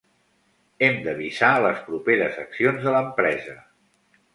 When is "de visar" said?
1.09-1.51